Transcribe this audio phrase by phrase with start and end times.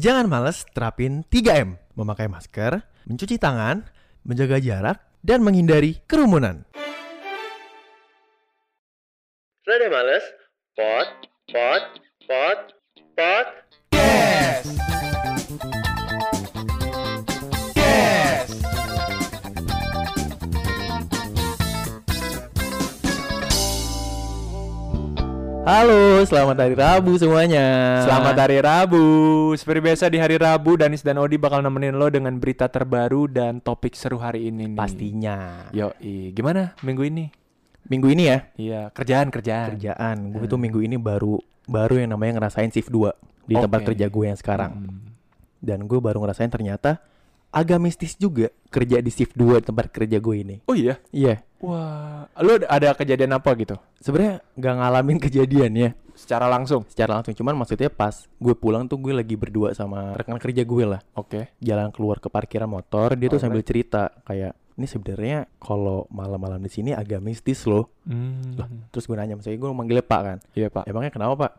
[0.00, 1.76] Jangan males terapin 3M.
[1.92, 3.84] Memakai masker, mencuci tangan,
[4.24, 6.64] menjaga jarak, dan menghindari kerumunan.
[9.68, 10.24] Rada males?
[10.72, 11.84] Pot, pot,
[12.24, 12.60] pot,
[13.12, 13.46] pot.
[13.92, 15.09] Yes.
[25.70, 28.02] Halo, selamat hari Rabu semuanya.
[28.02, 29.06] Selamat hari Rabu.
[29.54, 33.62] Seperti biasa di hari Rabu Danis dan Odi bakal nemenin lo dengan berita terbaru dan
[33.62, 34.74] topik seru hari ini nih.
[34.74, 35.70] Pastinya.
[35.70, 35.94] Yo,
[36.34, 37.30] gimana minggu ini?
[37.86, 39.78] Minggu ini ya, Iya, kerjaan kerjaan.
[39.78, 40.34] kerjaan.
[40.34, 41.38] Gue tuh minggu ini baru
[41.70, 43.14] baru yang namanya ngerasain shift 2
[43.46, 43.94] di tempat Oke.
[43.94, 44.72] kerja gue yang sekarang.
[44.74, 45.06] Hmm.
[45.62, 46.98] Dan gue baru ngerasain ternyata
[47.50, 50.56] agak mistis juga kerja di shift 2 di tempat kerja gue ini.
[50.70, 51.02] Oh iya.
[51.10, 51.42] Iya.
[51.60, 53.76] Wah, lo ada kejadian apa gitu?
[54.00, 56.86] Sebenarnya nggak ngalamin kejadian ya Secara langsung.
[56.88, 57.34] secara langsung.
[57.36, 61.00] Cuman maksudnya pas gue pulang tuh gue lagi berdua sama rekan kerja gue lah.
[61.18, 61.52] Oke.
[61.60, 66.72] Jalan keluar ke parkiran motor, dia tuh sambil cerita kayak ini sebenarnya kalau malam-malam di
[66.72, 67.92] sini agak mistis loh.
[68.08, 68.56] Hmm.
[68.56, 70.38] Lah, terus gue nanya, maksudnya gue manggilnya Pak kan.
[70.56, 70.88] Iya, Pak.
[70.88, 71.52] Emangnya kenapa Pak?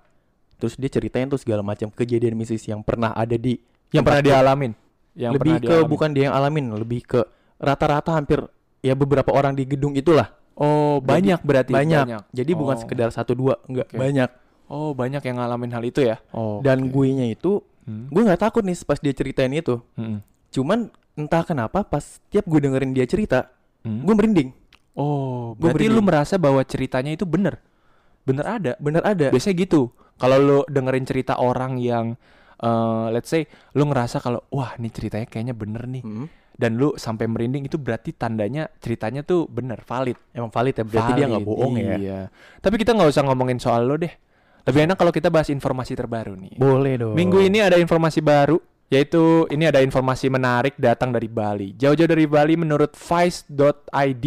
[0.57, 3.61] Terus dia ceritain tuh segala macam kejadian mistis yang pernah ada di
[3.93, 4.71] Yang pernah dialamin.
[5.13, 5.89] Yang lebih ke dialamin.
[5.89, 7.21] bukan dia yang alamin, lebih ke
[7.57, 8.39] rata-rata hampir
[8.79, 10.31] ya beberapa orang di gedung itulah.
[10.53, 11.71] Oh, banyak berarti.
[11.71, 12.05] banyak.
[12.29, 12.81] Jadi bukan Oh.
[12.81, 13.97] sekedar satu dua, enggak Oke.
[13.97, 14.29] banyak.
[14.67, 16.19] Oh, banyak yang ngalamin hal itu ya.
[16.31, 16.59] Oh.
[16.61, 18.07] Dan gue nya itu Hmm.
[18.07, 19.81] gue nggak takut nih pas dia ceritain itu.
[19.93, 20.21] Hmm.
[20.47, 23.51] Cuman entah kenapa pas tiap gue dengerin dia cerita,
[23.81, 24.05] Hmm.
[24.05, 24.49] gue merinding.
[24.91, 26.05] Oh, Gua berarti lu merinding.
[26.05, 27.57] merasa bahwa ceritanya itu bener?
[28.21, 28.71] Bener ada.
[28.77, 29.27] Bener ada.
[29.27, 29.89] Biasanya gitu.
[30.15, 32.15] Kalau lu dengerin cerita orang yang
[32.61, 36.25] eh, let's say lu ngerasa kalau wah ini ceritanya kayaknya bener nih Hmm.
[36.51, 40.13] dan lu sampai merinding itu berarti tandanya ceritanya tuh bener, valid.
[40.29, 41.95] Emang valid ya, berarti dia nggak Valid, bohong ya.
[41.97, 42.19] Iya.
[42.61, 44.13] Tapi kita nggak usah ngomongin soal lo deh.
[44.69, 46.61] Lebih enak kalau kita bahas informasi terbaru nih.
[46.61, 47.17] Boleh dong.
[47.17, 48.61] Minggu ini ada informasi baru
[48.93, 51.73] yaitu ini ada informasi menarik datang dari Bali.
[51.73, 54.25] Jauh-jauh dari Bali menurut vice.id.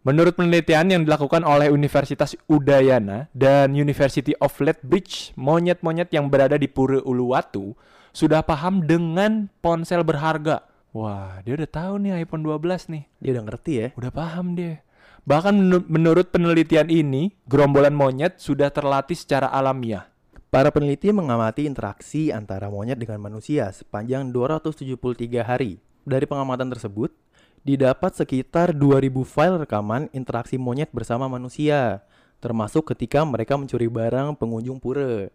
[0.00, 6.72] Menurut penelitian yang dilakukan oleh Universitas Udayana dan University of Lethbridge, monyet-monyet yang berada di
[6.72, 7.76] Pura Uluwatu
[8.16, 10.64] sudah paham dengan ponsel berharga.
[10.96, 13.04] Wah, dia udah tahu nih iPhone 12 nih.
[13.20, 13.86] Dia udah ngerti ya.
[13.92, 14.80] Udah paham dia.
[15.28, 20.08] Bahkan menu- menurut penelitian ini, gerombolan monyet sudah terlatih secara alamiah.
[20.48, 25.84] Para peneliti mengamati interaksi antara monyet dengan manusia sepanjang 273 hari.
[26.08, 27.12] Dari pengamatan tersebut,
[27.60, 32.00] didapat sekitar 2000 file rekaman interaksi monyet bersama manusia,
[32.40, 35.28] termasuk ketika mereka mencuri barang pengunjung pura.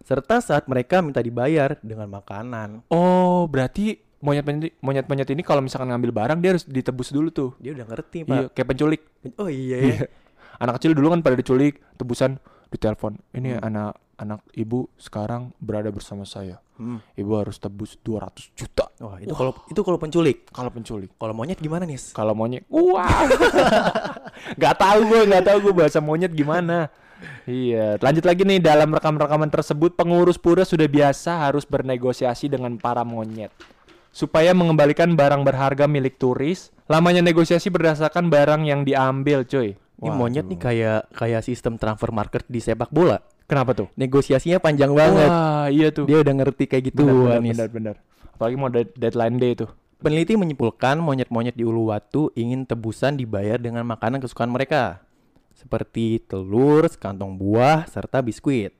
[0.00, 2.88] Serta saat mereka minta dibayar dengan makanan.
[2.88, 7.50] Oh, berarti monyet-monyet monyet-monyet ini kalau misalkan ngambil barang dia harus ditebus dulu tuh.
[7.60, 8.56] Dia udah ngerti, Iya, Pak.
[8.56, 9.00] kayak penculik.
[9.36, 9.86] Oh iya ya.
[9.92, 9.98] Iya.
[10.60, 12.36] Anak kecil dulu kan pada diculik, tebusan
[12.70, 13.18] ditelepon.
[13.34, 13.66] Ini Hmm.
[13.66, 16.60] anak anak ibu sekarang berada bersama saya.
[16.76, 17.00] Hmm.
[17.16, 20.48] Ibu harus tebus 200 juta Wah, itu kalau itu kalau penculik.
[20.52, 21.08] kalau penculik.
[21.16, 21.96] Kalau monyet gimana nih?
[22.12, 23.00] Kalau monyet, wow.
[24.60, 26.88] Gak tahu gue, gak tahu gue bahasa monyet gimana.
[27.44, 33.04] Iya, lanjut lagi nih dalam rekam-rekaman tersebut pengurus pura sudah biasa harus bernegosiasi dengan para
[33.04, 33.52] monyet
[34.10, 36.72] supaya mengembalikan barang berharga milik turis.
[36.90, 39.78] Lamanya negosiasi berdasarkan barang yang diambil, cuy.
[40.00, 43.20] Ini monyet nih kayak kayak sistem transfer market di sepak bola.
[43.44, 43.92] Kenapa tuh?
[44.00, 45.28] Negosiasinya panjang banget.
[45.28, 46.08] Wah, iya tuh.
[46.08, 47.96] Dia udah ngerti kayak gitu, benar, benar, benar, benar.
[48.32, 49.68] Apalagi mau dead- deadline day tuh.
[50.00, 55.04] Peneliti menyimpulkan monyet-monyet di Uluwatu ingin tebusan dibayar dengan makanan kesukaan mereka,
[55.52, 58.72] seperti telur, sekantong buah, serta biskuit.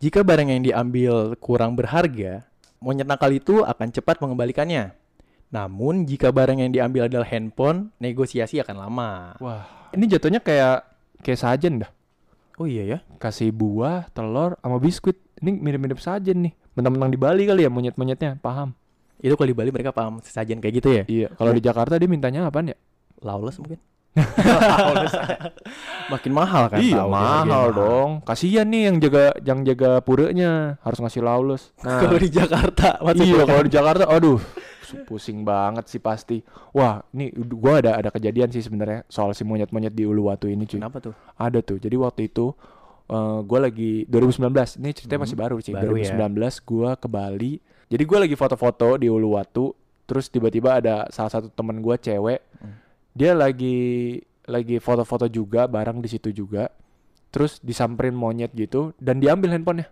[0.00, 2.48] Jika barang yang diambil kurang berharga,
[2.80, 4.96] monyet nakal itu akan cepat mengembalikannya.
[5.52, 9.36] Namun, jika barang yang diambil adalah handphone, negosiasi akan lama.
[9.36, 10.84] Wah, ini jatuhnya kayak
[11.22, 11.90] kayak sajen dah.
[12.60, 12.98] Oh iya ya?
[13.16, 15.16] kasih buah, telur, sama biskuit.
[15.40, 16.52] Ini mirip-mirip sajen nih.
[16.76, 18.76] Mentang-mentang di Bali kali ya monyet-monyetnya, paham?
[19.22, 21.04] Itu kalau di Bali mereka paham sesajen kayak gitu ya?
[21.06, 21.28] Iya.
[21.34, 22.76] Kalau di Jakarta dia mintanya apaan ya?
[23.22, 23.78] Lawless mungkin?
[26.12, 26.84] Makin mahal kan?
[26.84, 28.10] iya mahal dong.
[28.28, 31.72] Kasihan nih yang jaga yang jaga puranya harus ngasih lawless.
[31.80, 34.36] Nah, Kalau di Jakarta, iya kalau di Jakarta, aduh
[35.04, 36.42] pusing banget sih pasti.
[36.70, 40.78] Wah, ini gua ada ada kejadian sih sebenarnya soal si monyet-monyet di Uluwatu ini cuy.
[40.78, 41.14] Kenapa tuh?
[41.34, 41.78] Ada tuh.
[41.78, 42.52] Jadi waktu itu
[43.06, 44.78] eh gue lagi 2019.
[44.78, 45.72] Ini ceritanya Hmm, masih baru sih.
[45.72, 46.14] baru ya.
[46.16, 47.52] 2019 gua ke Bali.
[47.86, 49.74] Jadi gua lagi foto-foto di Uluwatu.
[50.02, 52.40] Terus tiba-tiba ada salah satu temen gua cewek.
[52.58, 52.74] Hmm.
[53.12, 56.72] Dia lagi lagi foto-foto juga bareng di situ juga.
[57.30, 59.88] Terus disamperin monyet gitu dan diambil handphonenya.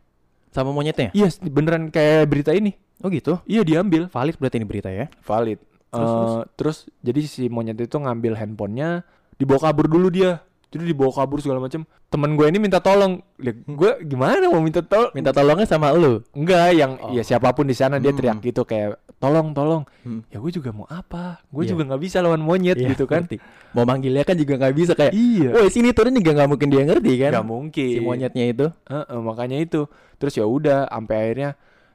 [0.50, 1.08] Sama monyetnya?
[1.12, 2.74] Iya, beneran kayak berita ini.
[3.00, 3.40] Oh gitu?
[3.44, 4.06] Iya, diambil.
[4.06, 5.08] Valid berarti ini berita ya?
[5.20, 5.58] Valid.
[5.88, 9.02] Terus, Eh, terus jadi si monyet itu ngambil handphonenya,
[9.34, 10.44] dibawa kabur dulu dia.
[10.70, 14.78] jadi dibawa kabur segala macam temen gue ini minta tolong Lihat, gue gimana mau minta
[14.78, 16.22] tolong Minta tolongnya sama lu.
[16.30, 17.10] enggak yang Oh.
[17.10, 18.18] ya siapa pun di sana dia Hmm.
[18.22, 20.22] teriak gitu kayak tolong tolong Hmm.
[20.24, 21.74] ya gue juga mau apa gue Iya.
[21.74, 23.42] juga nggak bisa lawan monyet Iya, gitu kan ngerti.
[23.72, 25.10] Mau manggilnya kan juga nggak bisa kayak.
[25.10, 27.30] iya Woi sini turun juga nggak mungkin dia ngerti kan?
[27.34, 28.66] nggak mungkin Si monyetnya itu.
[28.86, 29.90] Heeh, makanya itu
[30.22, 31.50] terus ya udah sampai akhirnya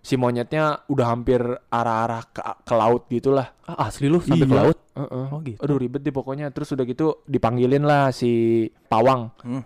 [0.05, 4.61] si monyetnya udah hampir arah-arah ke, ke laut gitulah Ah, asli lu sampai ke Iya.
[4.61, 4.77] laut.
[4.93, 5.25] Heeh.
[5.27, 5.57] Oh gitu.
[5.57, 8.31] aduh ribet deh pokoknya terus udah gitu dipanggilin lah si
[8.85, 9.65] pawang Hmm.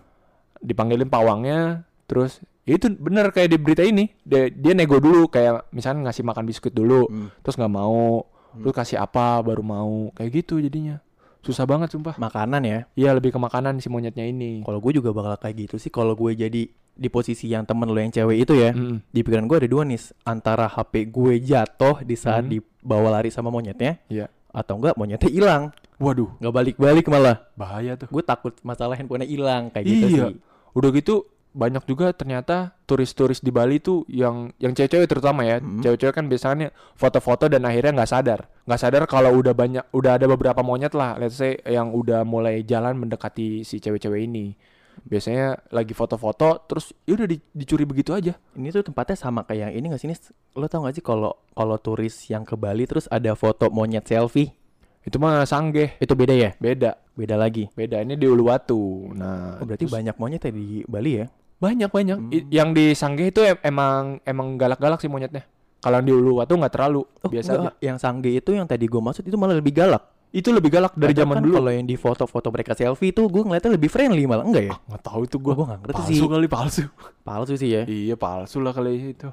[0.58, 5.68] dipanggilin pawangnya terus ya itu bener kayak di berita ini dia, dia nego dulu kayak
[5.70, 7.28] misalnya ngasih makan biskuit dulu Hmm.
[7.38, 8.60] terus nggak mau Hmm.
[8.60, 10.98] terus kasih apa baru mau kayak gitu jadinya
[11.40, 12.78] susah banget sumpah Makanan ya.
[12.92, 15.88] iya lebih ke makanan si monyetnya ini Kalau gue juga bakal kayak gitu sih.
[15.88, 16.68] Kalau gue jadi
[17.00, 18.70] di posisi yang temen lo yang cewek itu ya.
[18.70, 19.00] Mm-mm.
[19.06, 19.96] Di pikiran gue ada dua nih.
[20.22, 22.52] Antara HP gue jatuh di saat Hmm.
[22.52, 23.96] dibawa lari sama monyetnya.
[24.06, 24.28] Iya.
[24.50, 25.62] Atau enggak monyetnya hilang.
[25.96, 27.44] waduh Nggak balik-balik malah.
[27.54, 30.24] bahaya tuh Gue takut masalah handphonenya hilang kayak gitu Iya.
[30.28, 30.36] sih.
[30.70, 31.14] udah gitu
[31.50, 35.82] banyak juga ternyata turis-turis di Bali tuh yang yang cewek-cewek terutama ya Mm.
[35.82, 40.24] cewek-cewek kan biasanya foto-foto dan akhirnya nggak sadar nggak sadar kalau udah banyak udah ada
[40.24, 44.54] beberapa monyet lah let's say yang udah mulai jalan mendekati si cewek-cewek ini
[45.02, 49.60] biasanya lagi foto-foto terus ya udah di- dicuri begitu aja Ini tuh tempatnya sama kayak
[49.66, 50.20] yang ini gak sih Nis?
[50.52, 54.52] Lo tau gak sih kalau kalau turis yang ke Bali terus ada foto monyet selfie?
[55.00, 56.50] itu mah sanggeh Itu beda ya?
[56.54, 57.68] beda Beda lagi.
[57.70, 61.26] beda ini di Uluwatu nah Oh, berarti terus banyak monyet ya di Bali ya?
[61.56, 62.30] banyak banyak Hmm.
[62.30, 65.44] I- yang di sanggeh itu em- emang emang galak-galak sih monyetnya
[65.78, 67.70] kalau di Uluwatu nggak terlalu Oh, biasa aja.
[67.78, 70.09] Yang sangge itu yang tadi gue maksud itu malah lebih galak.
[70.30, 73.42] Itu lebih galak dari zaman kan dulu Kalau yang di foto-foto mereka selfie itu gue
[73.42, 74.74] ngeliatnya lebih friendly malah enggak ya?
[74.80, 76.28] nggak tahu itu Gue gue nggak ngerti palsu sih.
[76.28, 76.82] kali palsu
[77.20, 77.82] Palsu sih ya.
[77.84, 79.28] iya palsu lah kali itu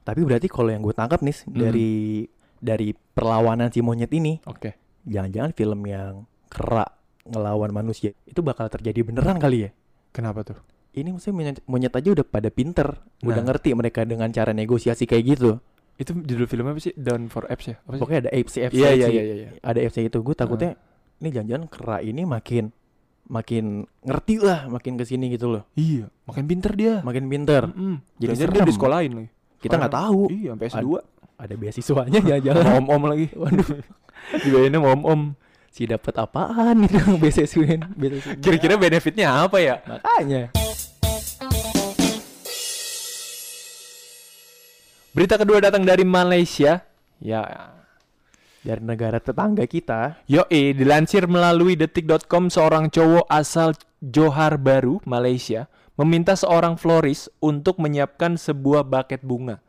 [0.00, 1.58] Tapi berarti kalau yang gue tangkap nih Hmm.
[1.58, 1.90] dari
[2.56, 4.70] dari perlawanan si monyet ini, oke
[5.04, 6.88] jangan-jangan film yang kerak
[7.24, 9.70] ngelawan manusia itu bakal terjadi beneran kali ya?
[10.10, 10.58] kenapa tuh
[10.92, 12.88] Ini maksudnya monyet, monyet aja udah pada pinter,
[13.20, 13.44] udah Nah.
[13.44, 15.60] ngerti mereka dengan cara negosiasi kayak gitu.
[15.96, 18.74] Itu judul filmnya apa sih Down for Apes ya apa sih Pokoknya ada AFC FC.
[18.74, 19.48] iya iya iya iya.
[19.58, 20.76] Ada FC itu gue takutnya
[21.16, 22.64] ini jangan-jangan kerak ini makin
[23.26, 23.64] makin
[24.00, 27.66] ngerti lah, makin ke sini gitu loh, iya makin pinter dia makin pinter.
[27.66, 27.98] Mm-mm.
[28.14, 30.20] Jadi Jangan-jangan dia di sekolahin lagi Kita nggak tahu.
[30.30, 30.88] iya sampai S2
[31.36, 32.62] Ada beasiswanya jangan-jangan.
[32.62, 33.68] sama om-om lagi Waduh,
[34.44, 35.20] dibayarnya sama om-om
[35.68, 37.80] si dapat apaan itu beasiswin?
[37.92, 38.36] beasiswin.
[38.38, 40.42] kira-kira benefitnya apa ya makanya.
[45.16, 46.84] Berita kedua datang dari Malaysia
[47.24, 47.72] ya
[48.60, 56.34] Dari negara tetangga kita, Yoi, dilansir melalui detik.com seorang cowok asal Johor Baru, Malaysia, meminta
[56.34, 59.62] seorang floris untuk menyiapkan sebuah buket bunga.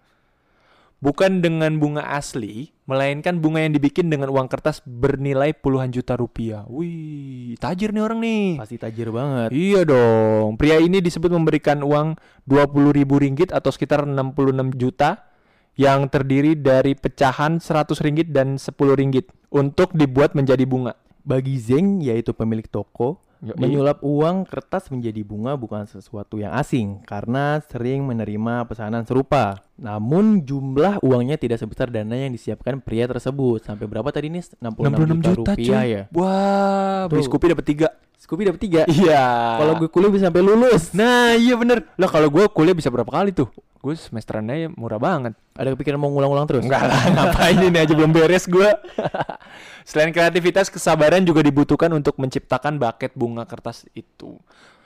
[0.97, 6.65] Bukan dengan bunga asli, melainkan bunga yang dibikin dengan uang kertas bernilai puluhan juta rupiah.
[6.65, 8.57] Wih, tajir nih orang nih.
[8.57, 9.53] pasti tajir banget.
[9.53, 10.57] Iya dong.
[10.57, 12.17] Pria ini disebut memberikan uang
[12.49, 15.37] 20 ribu ringgit atau sekitar 66 juta
[15.77, 20.97] yang terdiri dari pecahan 100 ringgit dan 10 ringgit untuk dibuat menjadi bunga.
[21.21, 23.54] Bagi Zeng, yaitu pemilik toko, Yoi.
[23.54, 29.62] menyulap uang kertas menjadi bunga bukan sesuatu yang asing karena sering menerima pesanan serupa.
[29.78, 33.62] Namun jumlah uangnya tidak sebesar dana yang disiapkan pria tersebut.
[33.62, 34.57] Sampai berapa tadi nih?
[34.57, 35.94] 66, 66 juta, juta, rupiah cuy.
[35.94, 36.04] ya.
[36.18, 37.25] Wah, beli Tuh.
[37.30, 37.88] Scoopy dapat tiga.
[38.18, 38.81] Scoopy dapat tiga.
[38.89, 39.25] Iya.
[39.62, 40.90] Kalau gue kuliah bisa sampai lulus.
[40.98, 41.86] Nah, iya bener.
[42.01, 43.54] Lah kalau gue kuliah bisa berapa kali tuh?
[43.78, 45.38] Gue semesteran aja murah banget.
[45.54, 46.66] Ada kepikiran mau ngulang-ulang terus?
[46.66, 48.68] Enggak lah, ngapain ini aja belum beres gue.
[49.90, 54.38] Selain kreativitas, kesabaran juga dibutuhkan untuk menciptakan buket bunga kertas itu.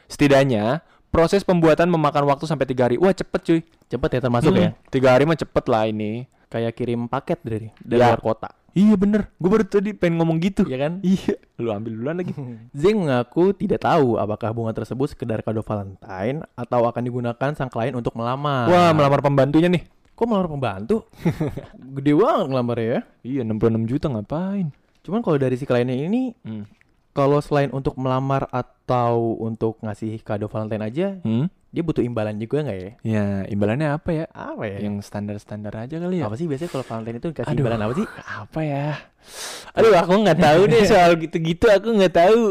[0.07, 2.95] Setidaknya, proses pembuatan memakan waktu sampai tiga hari.
[2.95, 3.59] Wah cepet cuy.
[3.87, 4.69] Cepet ya termasuk Hmm, ya.
[4.87, 6.25] Tiga hari mah cepet lah ini.
[6.47, 8.11] Kayak kirim paket dari dari Ya.
[8.11, 8.49] luar kota.
[8.71, 9.27] Iya bener.
[9.35, 10.63] Gue baru tadi pengen ngomong gitu.
[10.65, 10.99] Ya kan?
[11.01, 11.39] Iya.
[11.57, 12.31] Lu ambil duluan lagi.
[12.73, 17.91] Zeng mengaku tidak tahu apakah bunga tersebut sekedar kado Valentine atau akan digunakan sang klien
[17.93, 18.67] untuk melamar.
[18.67, 19.83] Wah melamar pembantunya nih.
[20.11, 21.07] Kok melamar pembantu?
[21.95, 22.99] Gede banget ngelamar ya.
[23.21, 23.57] Iya 66
[23.87, 24.67] juta ngapain?
[25.01, 26.63] Cuman kalau dari si kliennya ini, Hmm.
[27.11, 31.51] Kalau selain untuk melamar atau untuk ngasih kado Valentine aja, Hmm?
[31.67, 32.91] dia butuh imbalan juga nggak ya?
[33.01, 34.25] Ya imbalannya apa ya?
[34.29, 34.77] Apa ya?
[34.79, 36.27] Yang standar-standar aja kali ya.
[36.27, 37.61] Apa sih biasanya kalau Valentine itu dikasih Aduh.
[37.63, 38.07] imbalan apa sih?
[38.17, 38.87] Apa ya?
[39.71, 42.41] Aduh aku nggak tahu deh soal gitu-gitu aku nggak tahu.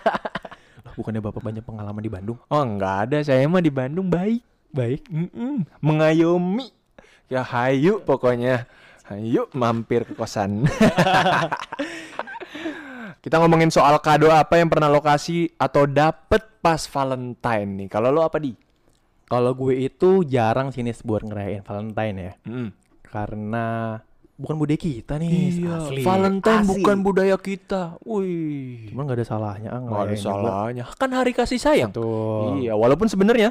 [0.96, 2.38] Bukannya bapak banyak pengalaman di Bandung?
[2.46, 4.40] Oh nggak ada saya mah di Bandung baik.
[4.72, 5.04] Baik.
[5.08, 5.64] Mm-mm.
[5.80, 6.72] Mengayomi.
[7.28, 8.64] Ya hayu pokoknya.
[9.04, 10.64] Hayu mampir ke kosan.
[13.26, 17.88] Kita ngomongin soal kado apa yang pernah lokasi atau dapet pas Valentine nih.
[17.90, 18.54] Kalau lo apa di?
[19.26, 22.32] Kalau gue itu jarang sini buat ngerayain Valentine ya.
[22.46, 22.70] Mm.
[23.02, 23.98] Karena
[24.38, 25.58] bukan budaya kita nih.
[25.58, 26.02] Iya, asli.
[26.06, 26.70] Valentine Asli.
[26.70, 27.98] bukan budaya kita.
[28.06, 28.94] Wih.
[28.94, 29.68] Cuman nggak ada salahnya.
[29.74, 30.26] Ah, Nggak ada juga.
[30.30, 30.84] salahnya.
[30.94, 31.90] Kan hari kasih sayang.
[31.90, 32.62] Betul.
[32.62, 33.50] Iya, walaupun sebenarnya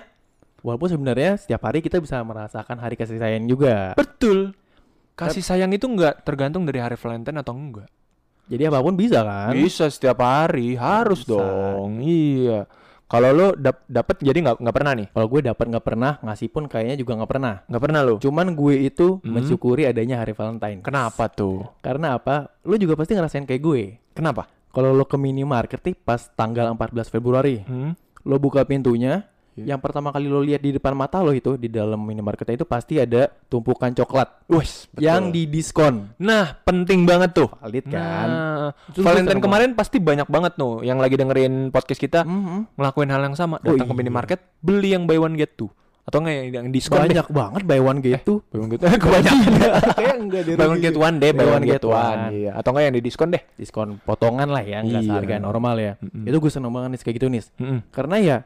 [0.64, 3.92] Walaupun sebenarnya setiap hari kita bisa merasakan hari kasih sayang juga.
[3.94, 4.56] betul.
[5.14, 7.92] Kasih sayang itu nggak tergantung dari hari Valentine atau enggak.
[8.46, 9.52] Jadi apa pun bisa kan?
[9.52, 11.34] Bisa setiap hari, harus Bisa.
[11.34, 12.00] dong.
[12.00, 12.70] Iya.
[13.06, 15.08] Kalau lo dap dapet jadi nggak nggak pernah nih?
[15.14, 17.56] Kalau gue dapat nggak pernah, ngasih pun kayaknya juga nggak pernah.
[17.66, 18.14] Nggak pernah lo?
[18.18, 19.30] Cuman gue itu Hmm.
[19.32, 20.82] mensyukuri adanya hari Valentine.
[20.82, 21.70] Kenapa tuh?
[21.80, 22.50] Karena apa?
[22.66, 23.82] Lu juga pasti ngerasain kayak gue.
[24.12, 24.50] Kenapa?
[24.70, 27.94] Kalau lo ke minimarket nih pas tanggal 14 Februari, Hmm?
[28.22, 29.24] lo buka pintunya,
[29.56, 29.72] Iya.
[29.72, 33.00] yang pertama kali lo lihat di depan mata lo itu di dalam minimarket itu pasti
[33.00, 36.12] ada tumpukan coklat Wes, yang didiskon.
[36.18, 37.48] Nah, penting banget tuh.
[37.58, 38.28] Valid kan?
[38.28, 42.76] Nah, Valentine kemarin pasti banyak banget tuh yang lagi dengerin podcast kita Mhm.
[42.76, 44.00] ngelakuin hal yang sama, Oh, datang ke iya.
[44.02, 45.72] minimarket, beli yang buy one get two.
[46.04, 47.10] Atau enggak yang, yang diskon deh.
[47.10, 48.38] Banyak banget buy one get two.
[48.52, 48.92] Buy one get two.
[49.02, 49.52] Kebanyakan.
[49.98, 50.54] Kayak enggak deh.
[50.54, 52.20] buy one get one deh, buy one get one.
[52.30, 52.52] Iya.
[52.54, 53.42] Atau enggak yang di diskon deh.
[53.56, 55.10] Diskon potongan lah ya, enggak Iya.
[55.10, 55.94] seharga normal ya.
[55.98, 56.28] Mm-mm.
[56.28, 57.42] Itu gue seneng banget nih kayak gitu nih.
[57.58, 57.80] Mm-mm.
[57.90, 58.38] Karena ya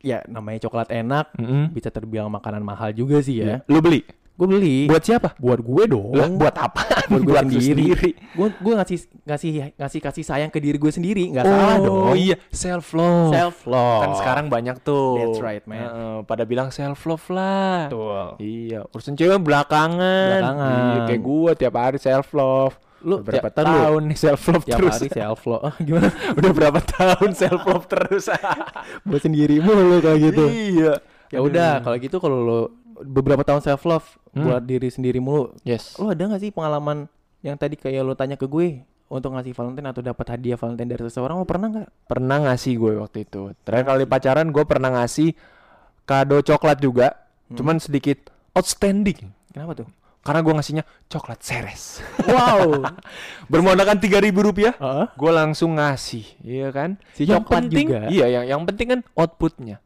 [0.00, 1.70] ya namanya coklat enak, Mm-mm.
[1.70, 3.62] bisa terbilang makanan mahal juga sih ya.
[3.66, 4.04] Lu beli?
[4.36, 5.32] Gue beli Buat siapa?
[5.40, 6.12] buat gue dong.
[6.12, 6.84] Lah, buat apa?
[7.08, 8.12] buat gue lu sendiri.
[8.36, 9.50] Gue gue ngasih ngasih
[9.80, 12.20] ngasih kasih sayang ke diri gue sendiri, nggak salah Oh dong.
[12.20, 13.32] iya, self love.
[13.32, 14.04] Self love.
[14.04, 15.16] Kan sekarang banyak tuh.
[15.16, 15.88] That's right, man.
[15.88, 17.88] Heeh, pada bilang self love lah.
[17.88, 18.36] Betul.
[18.44, 20.28] Iya, urusan cewek belakangan.
[20.36, 20.68] Belakangan.
[20.68, 22.76] Iya, kayak gua tiap hari self love.
[23.04, 24.94] Lu berapa lu, tahun nih self love tiap terus?
[24.96, 25.62] hari self love.
[25.64, 26.08] Ah, gimana?
[26.38, 28.24] Udah berapa tahun self love terus?
[29.06, 30.44] buat sendiri mulu kayak gitu.
[30.48, 30.92] Iya.
[31.26, 32.60] Ya udah, kalau gitu kalau lo
[33.02, 34.44] beberapa tahun self love Hmm.
[34.44, 35.96] buat diri sendiri mulu, Yes.
[35.96, 37.08] lo ada gak sih pengalaman
[37.40, 41.02] yang tadi kayak lo tanya ke gue untuk ngasih Valentine atau dapat hadiah Valentine dari
[41.08, 41.88] seseorang lo pernah nggak?
[42.04, 43.56] Pernah ngasih gue waktu itu.
[43.64, 45.32] Terakhir kali pacaran gue pernah ngasih
[46.04, 47.16] kado coklat juga.
[47.48, 47.56] Hmm.
[47.56, 49.32] Cuman sedikit outstanding.
[49.56, 49.88] Kenapa tuh?
[50.26, 52.02] Karena gue ngasihnya coklat seres.
[52.26, 52.82] Wow.
[53.52, 54.74] Bermodalkan tiga ribu rupiah.
[54.74, 55.06] Heeh.
[55.14, 56.98] Gue langsung ngasih, iya kan?
[57.14, 58.00] Si yang coklat penting, juga.
[58.10, 59.78] Iya, yang yang penting kan outputnya.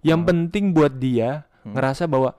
[0.00, 1.74] Yang penting buat dia Hmm.
[1.74, 2.32] ngerasa bahwa,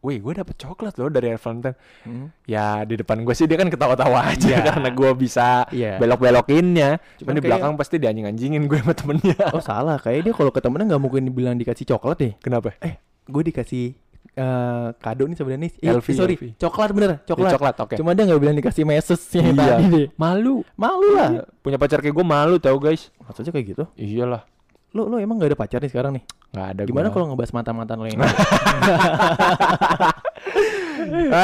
[0.00, 1.76] wih, gue dapet coklat loh dari Valentine.
[2.00, 2.30] Hmm.
[2.44, 4.62] Ya di depan gue sih dia kan ketawa-tawa aja Iya.
[4.62, 5.98] karena gue bisa Iya.
[5.98, 6.96] belok-belokinnya.
[6.96, 9.40] Cuman Cuman di kayak- belakang pasti dianjing-anjingin gue sama temennya.
[9.50, 12.32] Oh salah, kayak dia kalau ke temennya nggak mungkin dibilang dikasih coklat deh.
[12.38, 12.72] Kenapa?
[12.80, 13.92] Eh, gue dikasih
[14.32, 15.72] eh, kado nih sebenarnya nih.
[15.78, 16.44] Eh, LV, sorry, LV.
[16.56, 17.50] coklat bener, coklat.
[17.50, 17.94] Iya, coklat, oke.
[17.96, 19.76] Cuma dia nggak bilang dikasih meses yang Iya.
[19.76, 20.06] tadi deh.
[20.14, 20.62] Malu.
[20.74, 21.30] Malu lah.
[21.30, 21.42] Iya.
[21.60, 23.10] Punya pacar kayak gue malu tau guys.
[23.18, 23.84] Maksudnya kayak gitu.
[23.94, 24.42] Iyalah.
[24.90, 26.24] Lo lo emang gak ada pacar nih sekarang nih?
[26.50, 27.14] Nggak ada Gimana gua.
[27.14, 28.18] kalau ngebahas mantan-mantan lo yang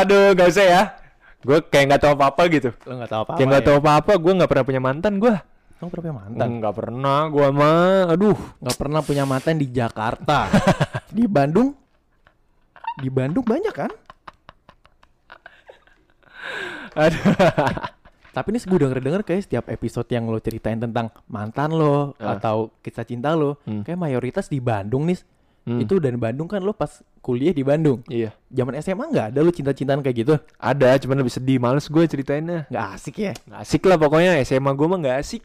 [0.02, 0.83] Aduh, gak usah ya.
[1.47, 2.75] Gue kayak nggak tahu apa-apa gitu.
[2.83, 3.38] lo nggak tahu apa-apa?
[3.38, 3.69] Kayak nggak ya?
[3.71, 4.12] tahu apa-apa.
[4.19, 5.35] Gue nggak pernah punya mantan gue.
[5.76, 6.47] Kamu pernah punya mantan?
[6.59, 7.19] Nggak pernah.
[7.31, 8.02] Gue mah.
[8.11, 8.38] Aduh.
[8.59, 10.38] Nggak pernah punya mantan di Jakarta.
[11.16, 11.71] di Bandung?
[12.97, 13.91] Di Bandung banyak kan?
[16.97, 17.21] Aduh.
[18.31, 22.37] Tapi ini gue denger-denger kayak setiap episode yang lo ceritain tentang mantan lo Ah.
[22.37, 23.81] atau kisah cinta lo, Hmm.
[23.81, 25.17] kayak mayoritas di Bandung nih.
[25.65, 25.81] Hmm.
[25.81, 28.05] Itu dan Bandung kan lo pas kuliah di Bandung.
[28.07, 28.37] Iya.
[28.47, 30.35] Zaman SMA nggak ada lo cinta-cintaan kayak gitu?
[30.55, 31.57] Ada, cuman lebih sedih.
[31.59, 32.69] Males gue ceritainnya.
[32.69, 33.33] Nggak asik ya?
[33.43, 34.33] Nggak asik lah pokoknya.
[34.43, 35.43] SMA gue mah nggak asik.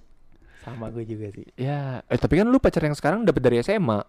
[0.62, 1.48] Sama gue juga sih.
[1.58, 4.04] Ya, eh tapi kan lu pacar yang sekarang dapet dari SMA.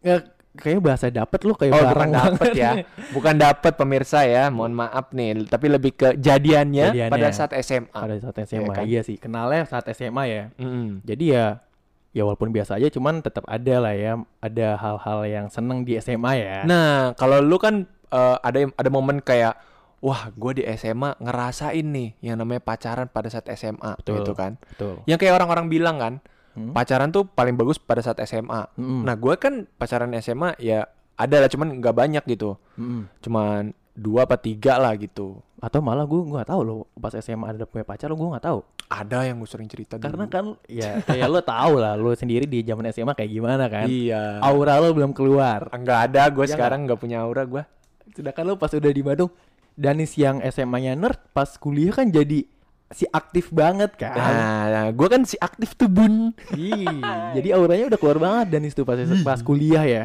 [0.00, 0.22] Ya,
[0.56, 2.70] kayaknya bahasa dapet lo kayak Oh, barang dapet ya.
[3.14, 4.50] Bukan dapet pemirsa ya.
[4.50, 7.12] Mohon maaf nih, tapi lebih ke jadiannya, Jadiannya.
[7.12, 7.94] pada saat SMA.
[7.94, 8.84] Pada saat SMA, kan?
[8.86, 9.16] iya sih.
[9.16, 10.44] Kenalnya saat SMA ya.
[10.58, 11.06] Mm-mm.
[11.06, 11.62] Jadi ya,
[12.10, 14.18] ya walaupun biasa aja, cuman tetap ada lah ya.
[14.42, 16.56] Ada hal-hal yang seneng di SMA ya.
[16.66, 19.54] Nah, kalau lu kan eh, ada ada momen kayak
[20.00, 24.24] wah, gue di SMA ngerasain nih yang namanya pacaran pada saat SMA Betul.
[24.24, 24.56] gitu kan.
[24.74, 25.04] Betul.
[25.04, 26.14] Yang kayak orang-orang bilang kan,
[26.50, 26.74] Hmm.
[26.74, 28.74] pacaran tuh paling bagus pada saat SMA.
[28.74, 29.06] Mm-mm.
[29.06, 30.82] Nah, gue kan pacaran SMA ya
[31.14, 32.58] ada lah cuman nggak banyak gitu.
[32.74, 33.06] Mm-mm.
[33.22, 35.38] Cuman dua apa tiga lah gitu.
[35.60, 38.58] Atau malah gue nggak tahu loh pas SMA ada punya pacar lo gue nggak tahu.
[38.90, 40.34] Ada yang gue sering cerita Karena dulu.
[40.34, 43.86] kan ya kayak lo tahu lah lo sendiri di zaman SMA kayak gimana kan.
[43.86, 44.42] Iya.
[44.42, 45.70] Aura lo belum keluar.
[45.70, 47.62] Enggak ada, gue Ya sekarang nggak punya aura gue.
[48.10, 49.30] Sedangkan lo pas udah di Bandung,
[49.78, 52.42] Danis yang SMA-nya nerd pas kuliah kan jadi
[52.90, 54.18] si aktif banget kan.
[54.18, 56.34] Nah, gue kan si aktif tuh bun.
[56.58, 56.90] Ih,
[57.38, 60.04] jadi auranya udah keluar banget Danis tuh pas pas kuliah ya.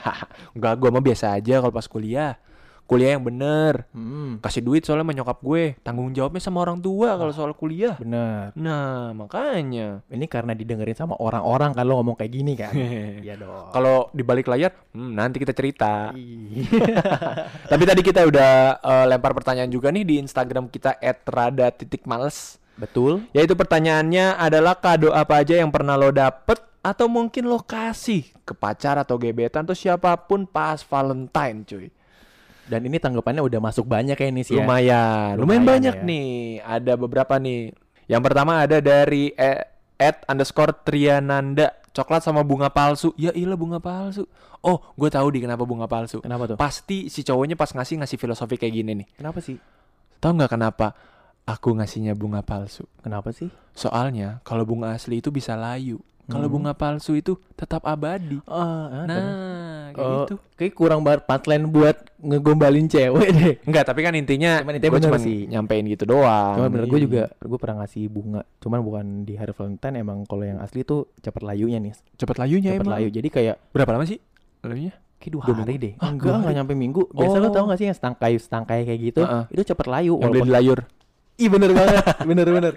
[0.56, 2.40] Enggak, gue mah biasa aja kalau pas kuliah.
[2.86, 3.88] Kuliah yang bener.
[3.96, 5.64] Hmm, Kasih duit soalnya sama nyokap gue.
[5.80, 7.96] Tanggung jawabnya sama orang tua kalau soal kuliah.
[7.96, 8.52] bener.
[8.52, 10.04] Nah, makanya.
[10.12, 12.72] Ini karena didengerin sama orang-orang lo ngomong kayak gini kan.
[13.24, 13.70] Iya dong.
[13.72, 16.10] Kalau di balik layar, hmm, nanti kita cerita.
[16.12, 16.66] Ih.
[17.70, 22.58] Tapi tadi kita udah eh, lempar pertanyaan juga nih di Instagram kita @rada_males.
[22.76, 23.24] Betul.
[23.36, 28.52] Yaitu pertanyaannya adalah kado apa aja yang pernah lo dapet atau mungkin lo kasih ke
[28.58, 31.86] pacar atau gebetan atau siapa pun pas Valentine cuy.
[32.66, 34.64] Dan ini tanggapannya udah masuk banyak ya nih sih ya.
[34.64, 36.04] Lumayan, lumayan, Lumayan banyak ya.
[36.06, 36.30] nih.
[36.62, 37.74] Ada beberapa nih.
[38.06, 39.62] Yang pertama ada dari eh,
[39.98, 41.74] at underscore Triananda.
[41.92, 43.12] Coklat sama bunga palsu.
[43.20, 44.24] Ya ilah bunga palsu.
[44.64, 46.22] Oh, gue tahu di kenapa bunga palsu.
[46.24, 46.56] Kenapa tuh?
[46.56, 49.06] Pasti si cowoknya pas ngasih ngasih filosofi kayak gini nih.
[49.18, 49.58] Kenapa sih?
[50.22, 50.94] Tahu nggak kenapa
[51.44, 52.86] aku ngasihnya bunga palsu?
[53.02, 53.50] Kenapa sih?
[53.74, 55.98] Soalnya kalau bunga asli itu bisa layu.
[56.32, 56.54] Kalau Hmm.
[56.54, 58.40] bunga palsu itu tetap abadi.
[58.42, 60.34] Oh, Nah, kayak Oh, gitu.
[60.54, 63.54] kayak kurang banget punchline buat ngegombalin cewek deh.
[63.62, 65.38] Enggak, tapi kan intinya, Cuman intinya gua bener cuman sih.
[65.46, 66.54] nyampein gitu doang.
[66.56, 67.04] Cuma bener gue Iya.
[67.04, 68.40] juga gue pernah ngasih bunga.
[68.58, 71.92] Cuman bukan di hari Valentine emang kalau yang asli tuh cepet layunya nih.
[72.14, 72.94] cepet layunya Cepet emang.
[72.96, 73.08] layu.
[73.10, 74.16] Jadi kayak Berapa lama sih?
[74.62, 74.94] Layunya?
[75.18, 75.84] kayak dua Dua hari minggu?
[75.84, 75.92] deh.
[75.96, 77.02] Ah, Enggak, enggak nyampe minggu.
[77.08, 77.52] Biasa lo Oh.
[77.52, 79.20] tau gak sih yang setangkai setangkai kayak gitu?
[79.22, 79.44] Heeh.
[79.50, 80.14] Itu cepet layu.
[80.14, 80.78] Yang beli walaupun- di layur.
[81.34, 82.74] Ih bener banget, bener bener.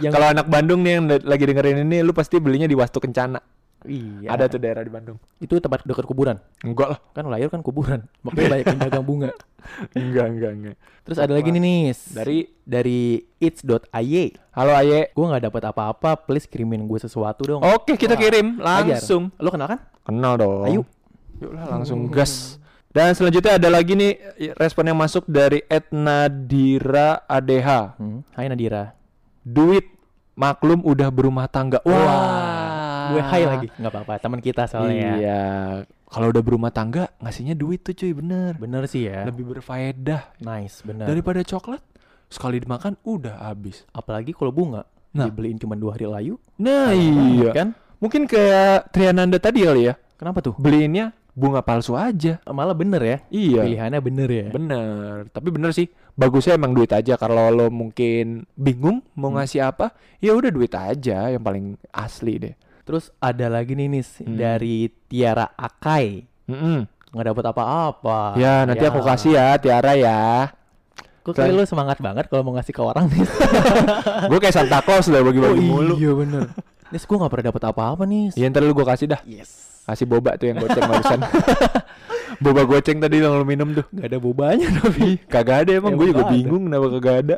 [0.00, 3.40] Yang Kalau anak Bandung nih yang lagi dengerin ini, lu pasti belinya di Wastu Kencana.
[3.84, 4.32] iya.
[4.32, 5.16] Ada tuh daerah di Bandung.
[5.40, 6.40] Itu tempat dekat kuburan.
[6.64, 6.98] Enggak lah.
[7.12, 8.08] Kan layur kan kuburan.
[8.24, 9.30] Makanya banyak yang dagang bunga.
[9.96, 10.76] enggak, enggak, enggak.
[11.04, 11.78] Terus ada lagi nih nih
[12.12, 13.00] Dari dari
[13.40, 14.36] its.ay.
[14.52, 15.12] Halo Aye.
[15.16, 17.60] Gue nggak dapat apa-apa, please kirimin gue sesuatu dong.
[17.64, 18.64] Oke, kita Wah, kirim Ajar.
[19.00, 19.32] langsung.
[19.40, 19.80] Lo kenal kan?
[20.04, 20.64] Kenal dong.
[20.68, 20.82] Ayo.
[21.40, 22.60] Yuk lah langsung gas.
[22.92, 24.12] Dan selanjutnya ada lagi nih
[24.60, 27.96] respon yang masuk dari Etnadira ADH.
[27.96, 28.20] Hmm.
[28.36, 28.99] Hai Nadira.
[29.40, 29.86] Duit
[30.36, 31.80] maklum udah berumah tangga.
[31.84, 33.12] Wah.
[33.12, 33.68] Gue hai lagi.
[33.74, 35.12] Nggak apa-apa, teman kita soalnya ya.
[35.18, 35.42] Iya.
[36.10, 38.58] Kalau udah berumah tangga ngasihnya duit tuh cuy bener.
[38.58, 39.22] Bener sih ya.
[39.26, 41.06] Lebih berfaedah Nice, bener.
[41.06, 41.82] daripada coklat.
[42.30, 43.86] Sekali dimakan udah habis.
[43.90, 44.86] Apalagi kalau bunga.
[45.10, 45.26] Nah.
[45.26, 46.34] Dibeliin cuma dua hari layu.
[46.58, 47.50] Nah iya.
[47.50, 47.74] Kan?
[47.98, 49.94] Mungkin kayak Triananda tadi kali ya.
[50.14, 50.54] Kenapa tuh?
[50.58, 52.36] Beliinnya bunga palsu aja.
[52.44, 53.18] Malah bener ya.
[53.32, 53.64] Iya.
[53.64, 54.46] Pilihannya bener ya.
[54.50, 55.88] Bener, tapi bener sih.
[56.12, 57.16] Bagusnya emang duit aja.
[57.16, 59.40] Kalau lo mungkin bingung mau Hmm.
[59.40, 62.54] ngasih apa, ya udah duit aja yang paling asli deh.
[62.84, 64.36] Terus ada lagi nih nis Hmm.
[64.36, 66.28] dari Tiara Akai.
[66.44, 66.84] Mm-mm.
[67.10, 68.18] Nggak dapat apa-apa.
[68.36, 70.52] Ya nanti aku kasih ya Tiara ya.
[71.20, 73.22] Kok kayak lu semangat banget kalau mau ngasih ke orang nih.
[74.30, 75.94] gue kayak Santa Claus lah bagi-bagi mulu.
[75.96, 76.42] iya bener.
[76.90, 78.34] Nis gue nggak pernah dapat apa-apa nih.
[78.34, 79.20] Ya ntar lu gue kasih dah.
[79.22, 79.69] Yes.
[79.82, 81.20] Kasih boba tuh yang goceng barusan.
[82.44, 83.84] boba goceng tadi yang lu minum tuh.
[83.90, 85.18] Gak ada bobanya tapi.
[85.26, 85.92] Kagak ada emang.
[85.92, 86.32] Emang Gue juga ada.
[86.32, 87.36] bingung kenapa kagak ada.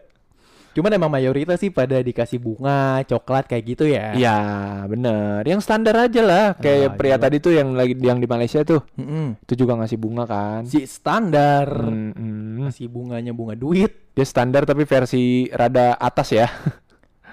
[0.73, 4.17] Cuman emang mayoritas sih pada dikasih bunga, coklat kayak gitu ya.
[4.17, 4.39] Iya
[4.89, 5.45] bener.
[5.45, 6.47] Yang standar aja lah.
[6.57, 7.21] Kayak Ah, pria iyalah.
[7.21, 8.81] tadi tuh yang lagi yang di Malaysia tuh.
[8.97, 9.37] Mm-mm.
[9.45, 10.65] Itu juga ngasih bunga kan.
[10.65, 11.69] Si standar.
[11.69, 12.65] Mm-mm.
[12.65, 14.17] Ngasih bunganya bunga duit.
[14.17, 16.49] Dia standar tapi versi rada atas ya.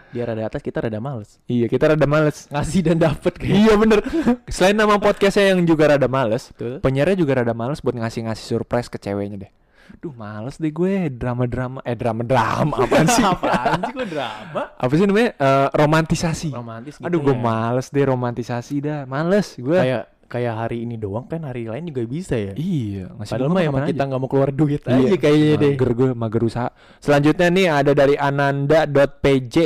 [0.10, 1.38] Dia rada atas, kita rada males.
[1.46, 2.50] iya, kita rada males.
[2.50, 3.54] Ngasih dan dapet kayak.
[3.54, 4.00] iya bener.
[4.48, 6.82] Selain nama podcastnya yang juga rada males, Betul.
[6.82, 9.52] penyiarnya juga rada males buat ngasih-ngasih surprise ke ceweknya deh.
[9.98, 13.26] Duh males deh gue drama-drama eh drama-drama apaan sih?
[13.34, 14.62] Apaan sih kok drama?
[14.78, 15.30] Apa sih namanya?
[15.34, 16.50] Eh, romantisasi.
[16.54, 17.42] Romantis gitu Aduh gue ya.
[17.42, 19.00] males deh romantisasi dah.
[19.06, 19.74] Males gue.
[19.74, 22.54] Kayak kayak hari ini doang kan hari lain juga bisa ya.
[22.54, 25.74] Iya, ngasih Padahal mah emang kita nggak mau keluar duit Iya, aja kayaknya deh.
[25.74, 26.70] Mager gue, mager usaha.
[27.02, 29.58] Selanjutnya nih ada dari ananda.pj.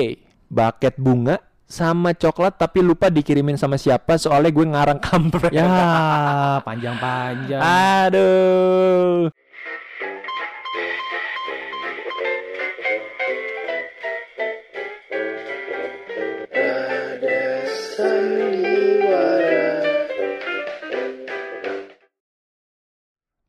[0.54, 5.50] Bucket bunga sama coklat tapi lupa dikirimin sama siapa soalnya gue ngarang kampret.
[5.50, 5.66] Ya,
[6.68, 7.58] panjang-panjang.
[7.58, 9.34] Aduh.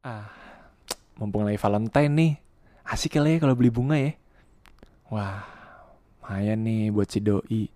[0.04, 0.32] Ah,
[1.20, 2.32] mumpung lagi Valentine nih,
[2.88, 4.16] asik kali ya kalau beli bunga ya.
[5.12, 5.53] Wah,
[6.24, 7.68] lumayan nih buat si doi.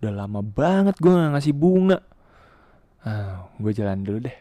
[0.00, 2.00] Udah lama banget gue gak ngasih bunga.
[3.04, 4.36] Ah, gue jalan dulu deh.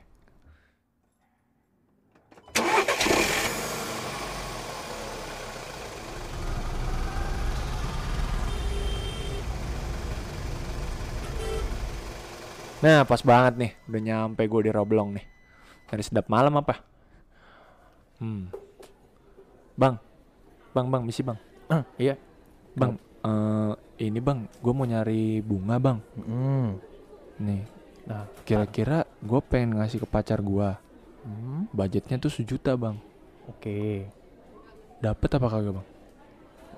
[12.82, 13.72] Nah, pas banget nih.
[13.92, 15.26] Udah nyampe gue di Roblong nih.
[15.92, 16.80] Dari sedap malam apa?
[18.24, 18.48] Hmm.
[19.76, 20.00] Bang.
[20.72, 21.36] Bang, bang, misi bang.
[21.68, 22.16] Ah, iya.
[22.80, 25.98] Bang, eh ini bang, gue mau nyari bunga bang.
[26.18, 26.70] Hmm.
[27.42, 27.64] Nih,
[28.02, 30.70] Nah, kira-kira gue pengen ngasih ke pacar gue.
[31.22, 32.98] hmm, Budgetnya tuh sejuta bang.
[33.46, 34.10] oke.
[35.02, 35.88] Dapet apa kagak bang?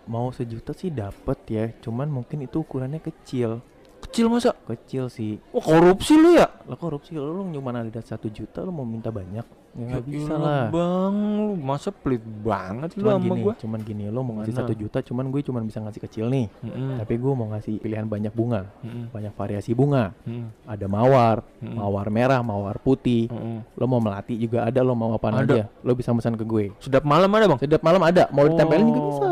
[0.04, 3.64] Mau sejuta sih dapet ya, cuman mungkin itu ukurannya kecil.
[4.04, 4.52] Kecil masa?
[4.68, 5.40] Kecil sih.
[5.56, 6.52] Wah korupsi lu ya?
[6.68, 10.34] Lo korupsi lo, lo cuma ada satu juta lo mau minta banyak ya Ya bisa
[10.36, 10.70] lah.
[10.70, 13.54] Bang, lu masa pelit banget lu Cuman sama gini, gue.
[13.58, 16.46] cuman gini lo mau ngasih satu juta, cuman gue cuma bisa ngasih kecil nih.
[16.62, 20.14] Mm-mm, Tapi gue mau ngasih pilihan banyak bunga, mm-mm, banyak variasi bunga.
[20.24, 23.28] mm-mm, Ada mawar, mm-mm, mawar merah, mawar putih.
[23.28, 23.66] mm-mm.
[23.74, 25.66] Lo mau melati juga ada, lo mau apa aja.
[25.82, 26.66] Lo bisa pesan ke gue.
[26.78, 27.58] Sedap malam ada bang?
[27.58, 29.10] Sedap malam ada, mau ditempelin juga Oh.
[29.10, 29.28] bisa.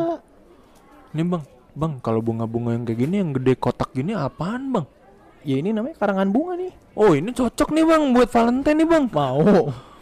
[1.12, 4.86] Nih bang, bang kalau bunga-bunga yang kayak gini yang gede kotak gini apaan bang?
[5.42, 6.74] Ya ini namanya karangan bunga nih.
[6.94, 9.06] Oh ini cocok nih bang buat Valentine nih bang.
[9.10, 9.42] Mau.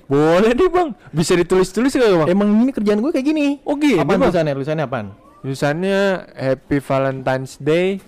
[0.10, 2.30] Boleh nih bang, bisa ditulis-tulis gak bang?
[2.34, 3.62] Emang ini kerjaan gue kayak gini.
[3.62, 4.34] Oh gitu Apaan bang.
[4.34, 4.54] tulisannya?
[4.58, 5.08] Tulisannya apaan?
[5.40, 6.00] Tulisannya
[6.34, 8.02] Happy Valentine's Day,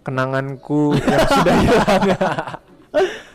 [0.00, 2.02] kenanganku yang sudah hilang.